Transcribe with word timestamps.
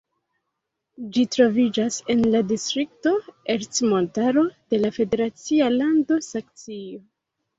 Ĝi 1.15 1.23
troviĝas 1.33 1.97
en 2.13 2.23
la 2.35 2.39
distrikto 2.53 3.13
Ercmontaro 3.55 4.45
de 4.75 4.79
la 4.85 4.91
federacia 4.97 5.71
lando 5.75 6.17
Saksio. 6.29 6.99